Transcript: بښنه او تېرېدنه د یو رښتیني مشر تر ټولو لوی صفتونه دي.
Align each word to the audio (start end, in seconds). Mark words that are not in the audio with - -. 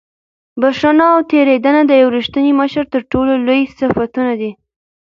بښنه 0.61 1.05
او 1.13 1.19
تېرېدنه 1.31 1.81
د 1.87 1.91
یو 2.01 2.09
رښتیني 2.17 2.51
مشر 2.61 2.83
تر 2.93 3.01
ټولو 3.11 3.33
لوی 3.45 3.61
صفتونه 3.79 4.33
دي. 4.41 4.51